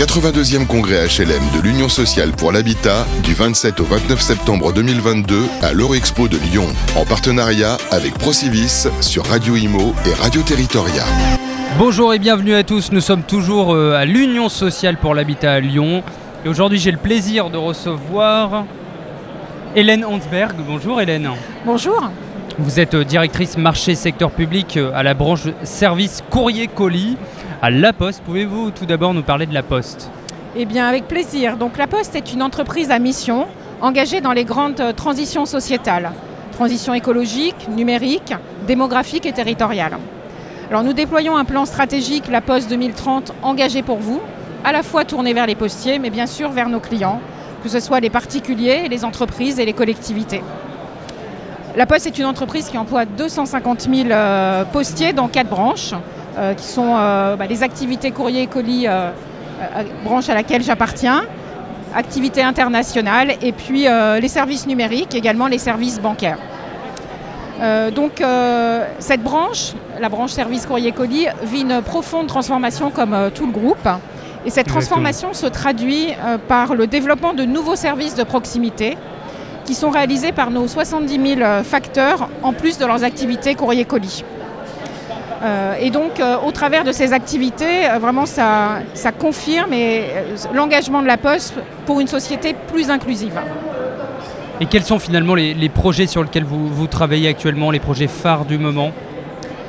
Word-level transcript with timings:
82e 0.00 0.66
congrès 0.66 1.08
HLM 1.08 1.42
de 1.54 1.60
l'Union 1.60 1.90
sociale 1.90 2.30
pour 2.30 2.52
l'habitat 2.52 3.04
du 3.22 3.34
27 3.34 3.80
au 3.80 3.84
29 3.84 4.18
septembre 4.18 4.72
2022 4.72 5.42
à 5.60 5.74
l'Eurexpo 5.74 6.26
de 6.26 6.38
Lyon, 6.38 6.64
en 6.96 7.04
partenariat 7.04 7.76
avec 7.90 8.14
Procivis 8.14 8.88
sur 9.02 9.26
Radio 9.26 9.56
Imo 9.56 9.92
et 10.06 10.14
Radio 10.14 10.40
Territoria. 10.40 11.04
Bonjour 11.76 12.14
et 12.14 12.18
bienvenue 12.18 12.54
à 12.54 12.62
tous, 12.62 12.92
nous 12.92 13.02
sommes 13.02 13.24
toujours 13.24 13.74
euh, 13.74 13.92
à 13.92 14.06
l'Union 14.06 14.48
sociale 14.48 14.96
pour 14.96 15.14
l'habitat 15.14 15.52
à 15.52 15.60
Lyon. 15.60 16.02
Et 16.46 16.48
aujourd'hui 16.48 16.78
j'ai 16.78 16.92
le 16.92 16.96
plaisir 16.96 17.50
de 17.50 17.58
recevoir 17.58 18.64
Hélène 19.76 20.06
Hansberg. 20.06 20.56
Bonjour 20.66 21.02
Hélène. 21.02 21.28
Bonjour. 21.66 22.10
Vous 22.58 22.80
êtes 22.80 22.94
euh, 22.94 23.04
directrice 23.04 23.58
marché 23.58 23.94
secteur 23.94 24.30
public 24.30 24.78
euh, 24.78 24.92
à 24.94 25.02
la 25.02 25.12
branche 25.12 25.42
service 25.62 26.24
courrier 26.30 26.68
colis 26.68 27.18
à 27.62 27.70
La 27.70 27.92
Poste. 27.92 28.22
Pouvez-vous 28.24 28.70
tout 28.70 28.86
d'abord 28.86 29.12
nous 29.12 29.22
parler 29.22 29.46
de 29.46 29.52
La 29.52 29.62
Poste 29.62 30.10
Eh 30.56 30.64
bien 30.64 30.86
avec 30.86 31.06
plaisir. 31.06 31.56
Donc 31.56 31.76
La 31.76 31.86
Poste 31.86 32.14
est 32.16 32.32
une 32.32 32.42
entreprise 32.42 32.90
à 32.90 32.98
mission 32.98 33.46
engagée 33.82 34.20
dans 34.20 34.32
les 34.32 34.44
grandes 34.44 34.94
transitions 34.96 35.44
sociétales. 35.44 36.12
Transition 36.52 36.94
écologique, 36.94 37.68
numérique, 37.68 38.34
démographique 38.66 39.26
et 39.26 39.32
territoriale. 39.32 39.98
Alors 40.70 40.84
nous 40.84 40.92
déployons 40.94 41.36
un 41.36 41.44
plan 41.44 41.66
stratégique 41.66 42.28
La 42.30 42.40
Poste 42.40 42.70
2030 42.70 43.32
engagé 43.42 43.82
pour 43.82 43.98
vous, 43.98 44.20
à 44.64 44.72
la 44.72 44.82
fois 44.82 45.04
tourné 45.04 45.34
vers 45.34 45.46
les 45.46 45.54
postiers, 45.54 45.98
mais 45.98 46.10
bien 46.10 46.26
sûr 46.26 46.50
vers 46.50 46.68
nos 46.68 46.80
clients, 46.80 47.20
que 47.62 47.68
ce 47.68 47.80
soit 47.80 48.00
les 48.00 48.10
particuliers, 48.10 48.88
les 48.88 49.04
entreprises 49.04 49.58
et 49.58 49.66
les 49.66 49.74
collectivités. 49.74 50.42
La 51.76 51.86
Poste 51.86 52.06
est 52.06 52.18
une 52.18 52.24
entreprise 52.24 52.68
qui 52.68 52.78
emploie 52.78 53.04
250 53.04 53.82
000 53.82 54.08
euh, 54.10 54.64
postiers 54.64 55.12
dans 55.12 55.28
quatre 55.28 55.48
branches, 55.48 55.94
euh, 56.38 56.54
qui 56.54 56.66
sont 56.66 56.94
euh, 56.96 57.36
bah, 57.36 57.46
les 57.46 57.62
activités 57.62 58.10
courrier 58.10 58.42
et 58.42 58.46
colis, 58.46 58.86
branche 60.04 60.28
à 60.28 60.34
laquelle 60.34 60.62
j'appartiens, 60.62 61.22
activités 61.94 62.42
internationales, 62.42 63.32
et 63.42 63.52
puis 63.52 63.86
les 64.20 64.28
services 64.28 64.66
numériques, 64.66 65.14
également 65.14 65.48
les 65.48 65.58
services 65.58 66.00
bancaires. 66.00 66.38
donc 67.94 68.22
cette 68.98 69.22
branche, 69.22 69.74
la 70.00 70.08
branche 70.08 70.30
service 70.30 70.64
courrier 70.64 70.92
colis, 70.92 71.26
vit 71.42 71.60
une 71.60 71.82
profonde 71.82 72.26
transformation 72.26 72.90
comme 72.90 73.30
tout 73.34 73.44
le 73.44 73.52
groupe. 73.52 73.86
Et 74.46 74.50
cette 74.50 74.68
transformation 74.68 75.34
se 75.34 75.46
traduit 75.46 76.14
par 76.48 76.74
le 76.74 76.86
développement 76.86 77.34
de 77.34 77.44
nouveaux 77.44 77.76
services 77.76 78.14
de 78.14 78.24
proximité, 78.24 78.96
qui 79.70 79.76
sont 79.76 79.90
réalisés 79.90 80.32
par 80.32 80.50
nos 80.50 80.66
70 80.66 81.36
000 81.36 81.40
euh, 81.42 81.62
facteurs 81.62 82.28
en 82.42 82.52
plus 82.52 82.76
de 82.76 82.84
leurs 82.84 83.04
activités 83.04 83.54
courrier-colis. 83.54 84.24
Euh, 85.42 85.74
et 85.80 85.90
donc, 85.90 86.20
euh, 86.20 86.36
au 86.46 86.50
travers 86.50 86.84
de 86.84 86.92
ces 86.92 87.12
activités, 87.12 87.88
vraiment, 88.00 88.26
ça, 88.26 88.80
ça 88.94 89.12
confirme 89.12 89.72
l'engagement 90.54 91.02
de 91.02 91.06
la 91.06 91.16
Poste 91.16 91.54
pour 91.86 92.00
une 92.00 92.08
société 92.08 92.54
plus 92.72 92.90
inclusive. 92.90 93.38
Et 94.60 94.66
quels 94.66 94.84
sont 94.84 94.98
finalement 94.98 95.34
les, 95.34 95.68
projets 95.70 96.06
sur 96.06 96.22
lesquels 96.22 96.44
vous, 96.44 96.86
travaillez 96.86 97.28
actuellement, 97.28 97.70
les 97.70 97.80
projets 97.80 98.08
phares 98.08 98.44
du 98.44 98.58
moment? 98.58 98.92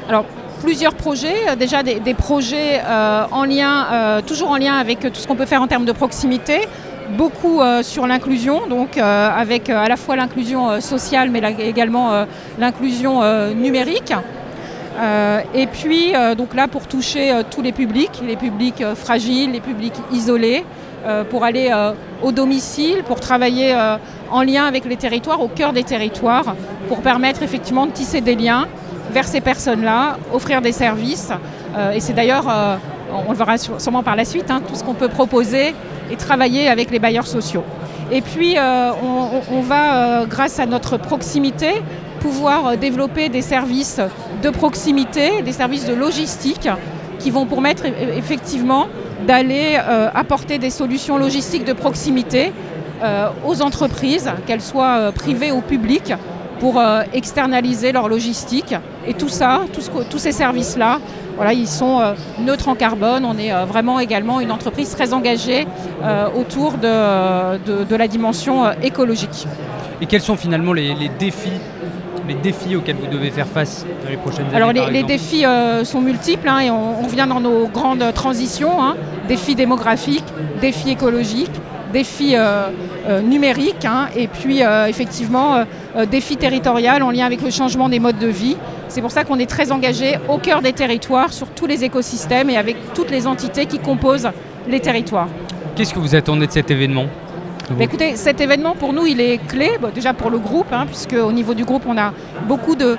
Alors, 0.09 0.25
plusieurs 0.61 0.93
projets. 0.93 1.55
Déjà, 1.57 1.81
des, 1.83 2.13
projets 2.13 2.81
en 3.31 3.45
lien, 3.45 4.21
toujours 4.27 4.51
en 4.51 4.57
lien 4.57 4.73
avec 4.73 4.99
tout 4.99 5.09
ce 5.15 5.27
qu'on 5.27 5.37
peut 5.37 5.45
faire 5.45 5.61
en 5.61 5.67
termes 5.67 5.85
de 5.85 5.93
proximité 5.93 6.67
beaucoup 7.11 7.61
euh, 7.61 7.83
sur 7.83 8.07
l'inclusion, 8.07 8.67
donc 8.67 8.97
euh, 8.97 9.29
avec 9.29 9.69
euh, 9.69 9.77
à 9.77 9.87
la 9.87 9.97
fois 9.97 10.15
l'inclusion 10.15 10.81
sociale 10.81 11.29
mais 11.29 11.41
également 11.59 12.25
l'inclusion 12.59 13.21
numérique. 13.53 14.13
Et 15.53 15.67
puis 15.67 16.13
donc 16.37 16.53
là 16.53 16.67
pour 16.67 16.87
toucher 16.87 17.33
tous 17.49 17.61
les 17.61 17.71
publics, 17.71 18.21
les 18.25 18.35
publics 18.35 18.83
fragiles, 18.95 19.51
les 19.51 19.59
publics 19.59 19.95
isolés, 20.11 20.65
pour 21.29 21.43
aller 21.43 21.71
au 22.21 22.31
domicile, 22.31 23.03
pour 23.03 23.19
travailler 23.19 23.75
en 24.29 24.43
lien 24.43 24.65
avec 24.65 24.85
les 24.85 24.97
territoires, 24.97 25.41
au 25.41 25.47
cœur 25.47 25.73
des 25.73 25.83
territoires, 25.83 26.55
pour 26.87 27.01
permettre 27.01 27.41
effectivement 27.41 27.85
de 27.85 27.91
tisser 27.91 28.21
des 28.21 28.35
liens 28.35 28.67
vers 29.11 29.27
ces 29.27 29.41
personnes-là, 29.41 30.17
offrir 30.33 30.61
des 30.61 30.71
services. 30.73 31.31
et 31.93 31.99
c'est 31.99 32.13
d'ailleurs, 32.13 32.45
on 33.27 33.31
le 33.31 33.37
verra 33.37 33.57
sûrement 33.57 34.03
par 34.03 34.15
la 34.15 34.25
suite, 34.25 34.51
hein, 34.51 34.61
tout 34.67 34.75
ce 34.75 34.83
qu'on 34.83 34.93
peut 34.93 35.09
proposer 35.09 35.73
et 36.11 36.15
travailler 36.15 36.67
avec 36.67 36.91
les 36.91 36.99
bailleurs 36.99 37.27
sociaux. 37.27 37.63
Et 38.11 38.21
puis, 38.21 38.57
euh, 38.57 38.91
on, 39.51 39.61
va, 39.61 39.95
euh, 39.95 40.25
grâce 40.25 40.59
à 40.59 40.65
notre 40.65 40.97
proximité, 40.97 41.81
pouvoir 42.21 42.67
euh, 42.67 42.75
développer 42.75 43.29
des 43.29 43.41
services 43.41 43.99
de 44.41 44.49
proximité, 44.49 45.41
des 45.41 45.51
services 45.51 45.85
de 45.85 45.93
logistique 45.93 46.69
qui 47.19 47.31
vont 47.31 47.45
permettre 47.45 47.83
effectivement 47.85 48.87
d'aller 49.27 49.77
apporter 50.15 50.57
des 50.57 50.71
solutions 50.71 51.19
logistiques 51.19 51.65
de 51.65 51.73
proximité 51.73 52.51
aux 53.45 53.61
entreprises, 53.61 54.31
qu'elles 54.47 54.63
soient 54.63 55.11
privées 55.11 55.51
ou 55.51 55.61
publiques, 55.61 56.13
pour 56.59 56.81
externaliser 57.13 57.91
leur 57.91 58.09
logistique. 58.09 58.73
Et 59.05 59.13
tout 59.13 59.29
ça, 59.29 59.61
tous 60.09 60.17
ces 60.17 60.31
services-là, 60.31 60.97
voilà, 61.35 61.53
ils 61.53 61.67
sont 61.67 61.99
euh, 61.99 62.13
neutres 62.39 62.67
en 62.67 62.75
carbone. 62.75 63.25
On 63.25 63.37
est 63.37 63.51
euh, 63.51 63.65
vraiment 63.65 63.99
également 63.99 64.39
une 64.41 64.51
entreprise 64.51 64.91
très 64.91 65.13
engagée 65.13 65.65
euh, 66.03 66.27
autour 66.35 66.73
de, 66.73 67.95
la 67.95 68.07
dimension 68.07 68.71
écologique. 68.83 69.47
Et 70.01 70.05
quels 70.05 70.21
sont 70.21 70.35
finalement 70.35 70.73
les, 70.73 71.09
défis 71.19 71.49
les 72.27 72.35
défis 72.35 72.75
auxquels 72.75 72.95
vous 72.95 73.07
devez 73.07 73.31
faire 73.31 73.47
face 73.47 73.85
dans 74.03 74.09
les 74.09 74.17
prochaines 74.17 74.45
années 74.45 74.55
Alors 74.55 74.71
les, 74.73 75.03
défis 75.03 75.43
sont 75.83 76.01
multiples 76.01 76.47
hein, 76.47 76.59
et 76.59 76.69
on, 76.71 77.01
revient 77.01 77.27
dans 77.27 77.39
nos 77.39 77.67
grandes 77.67 78.13
transitions, 78.13 78.83
hein. 78.83 78.95
défis 79.27 79.55
démographiques, 79.55 80.23
défis 80.61 80.91
écologiques, 80.91 81.51
défis 81.91 82.35
numériques 83.23 83.85
hein, 83.85 84.07
et 84.15 84.27
puis 84.27 84.61
effectivement 84.87 85.65
défis 86.09 86.37
territoriaux 86.37 87.01
en 87.01 87.11
lien 87.11 87.25
avec 87.25 87.41
le 87.41 87.49
changement 87.49 87.89
des 87.89 87.99
modes 87.99 88.19
de 88.19 88.27
vie 88.27 88.55
c'est 88.91 89.01
pour 89.01 89.11
ça 89.11 89.23
qu'on 89.23 89.39
est 89.39 89.49
très 89.49 89.71
engagé 89.71 90.17
au 90.27 90.37
cœur 90.37 90.61
des 90.61 90.73
territoires, 90.73 91.31
sur 91.31 91.47
tous 91.47 91.65
les 91.65 91.85
écosystèmes 91.85 92.49
et 92.49 92.57
avec 92.57 92.75
toutes 92.93 93.09
les 93.09 93.25
entités 93.25 93.65
qui 93.65 93.79
composent 93.79 94.29
les 94.67 94.81
territoires. 94.81 95.29
Qu'est-ce 95.75 95.93
que 95.93 95.99
vous 95.99 96.13
attendez 96.13 96.45
de 96.45 96.51
cet 96.51 96.71
événement? 96.71 97.05
Écoutez, 97.79 98.15
cet 98.15 98.41
événement 98.41 98.75
pour 98.75 98.93
nous, 98.93 99.05
il 99.05 99.19
est 99.21 99.37
clé, 99.47 99.71
déjà 99.93 100.13
pour 100.13 100.29
le 100.29 100.39
groupe, 100.39 100.71
hein, 100.71 100.85
puisque 100.85 101.13
au 101.13 101.31
niveau 101.31 101.53
du 101.53 101.63
groupe, 101.63 101.83
on 101.87 101.97
a 101.97 102.13
beaucoup 102.47 102.75
de, 102.75 102.97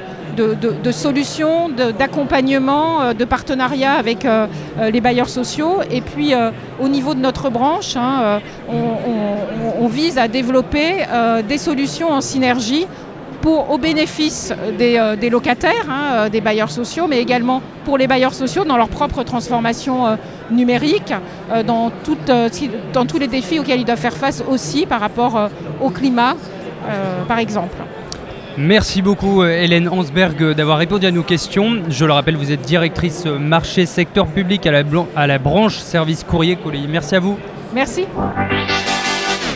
solutions, 0.91 1.69
d'accompagnement, 1.69 3.03
euh, 3.03 3.13
de, 3.13 3.25
partenariats 3.25 3.93
avec 3.93 4.25
euh, 4.25 4.47
euh, 4.79 4.91
les 4.91 5.01
bailleurs 5.01 5.29
sociaux. 5.29 5.81
Et 5.91 6.01
puis 6.01 6.33
au 6.81 6.89
niveau 6.89 7.15
de 7.15 7.21
notre 7.21 7.51
branche, 7.51 7.97
hein, 7.97 8.41
on, 8.69 9.87
vise 9.89 10.17
à 10.17 10.29
développer 10.29 11.05
des 11.47 11.59
solutions 11.59 12.11
en 12.11 12.21
synergie 12.21 12.87
au 13.45 13.77
bénéfice 13.77 14.55
des, 14.79 15.29
locataires, 15.31 15.89
hein, 15.91 16.29
des 16.29 16.41
bailleurs 16.41 16.71
sociaux, 16.71 17.07
mais 17.09 17.19
également 17.19 17.61
pour 17.85 17.99
les 17.99 18.07
bailleurs 18.07 18.35
sociaux 18.35 18.65
dans 18.65 18.77
leur 18.77 18.89
propre 18.89 19.25
transformation 19.25 20.17
numérique, 20.53 21.13
dans, 21.67 21.91
dans, 22.93 23.07
tous 23.07 23.19
les 23.19 23.27
défis 23.27 23.59
auxquels 23.59 23.81
ils 23.81 23.85
doivent 23.85 23.99
faire 23.99 24.17
face 24.17 24.43
aussi 24.49 24.87
par 24.87 25.01
rapport 25.01 25.51
au 25.81 25.91
climat, 25.91 26.35
par 27.29 27.39
exemple. 27.39 27.77
Merci 28.59 29.01
beaucoup 29.01 29.45
Hélène 29.45 29.89
Hansberg 29.89 30.55
d'avoir 30.55 30.79
répondu 30.79 31.07
à 31.07 31.11
nos 31.11 31.23
questions. 31.23 31.83
Je 31.89 32.05
le 32.05 32.13
rappelle, 32.13 32.37
vous 32.37 32.53
êtes 32.53 32.63
directrice 32.63 33.25
marché 33.25 33.87
secteur 33.87 34.27
public 34.27 34.67
à 34.67 34.73
la, 34.73 34.83
à 35.17 35.27
la 35.27 35.39
branche 35.39 35.79
service 35.79 36.23
courrier 36.25 36.57
colis. 36.57 36.87
Merci 36.89 37.15
à 37.15 37.21
vous. 37.21 37.39
Merci. 37.75 38.05